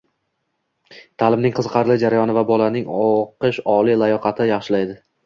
ta’limning 1.23 1.53
qiziqarli 1.59 1.97
jarayoni 2.03 2.35
va 2.37 2.43
bolaning 2.53 2.89
o‘qiy 3.03 3.61
olish 3.75 4.01
layoqati 4.05 4.49
yaxshilaydi. 4.55 4.99